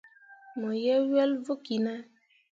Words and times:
Mo 0.59 0.69
ye 0.83 0.95
wel 1.11 1.31
vokki 1.45 1.77
ne. 1.85 1.93